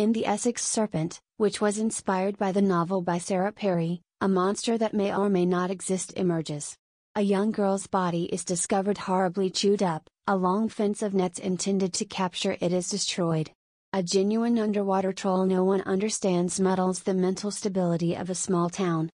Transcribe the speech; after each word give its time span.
In 0.00 0.14
The 0.14 0.24
Essex 0.24 0.64
Serpent, 0.64 1.20
which 1.36 1.60
was 1.60 1.76
inspired 1.76 2.38
by 2.38 2.52
the 2.52 2.62
novel 2.62 3.02
by 3.02 3.18
Sarah 3.18 3.52
Perry, 3.52 4.00
a 4.22 4.28
monster 4.28 4.78
that 4.78 4.94
may 4.94 5.14
or 5.14 5.28
may 5.28 5.44
not 5.44 5.70
exist 5.70 6.14
emerges. 6.14 6.74
A 7.16 7.20
young 7.20 7.50
girl's 7.52 7.86
body 7.86 8.24
is 8.32 8.42
discovered 8.42 8.96
horribly 8.96 9.50
chewed 9.50 9.82
up, 9.82 10.08
a 10.26 10.34
long 10.34 10.70
fence 10.70 11.02
of 11.02 11.12
nets 11.12 11.38
intended 11.38 11.92
to 11.92 12.06
capture 12.06 12.56
it 12.62 12.72
is 12.72 12.88
destroyed. 12.88 13.50
A 13.92 14.02
genuine 14.02 14.58
underwater 14.58 15.12
troll 15.12 15.44
no 15.44 15.64
one 15.64 15.82
understands 15.82 16.58
muddles 16.58 17.00
the 17.00 17.12
mental 17.12 17.50
stability 17.50 18.14
of 18.14 18.30
a 18.30 18.34
small 18.34 18.70
town. 18.70 19.10